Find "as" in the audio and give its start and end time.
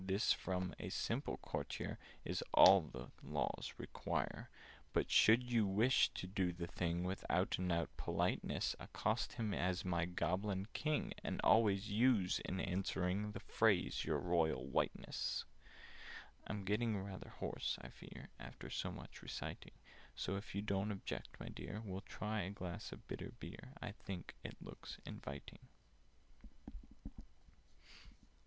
9.53-9.85